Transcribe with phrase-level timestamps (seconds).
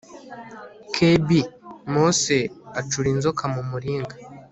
[0.93, 1.27] Kb
[1.93, 2.37] Mose
[2.79, 4.15] acura inzoka mu muringa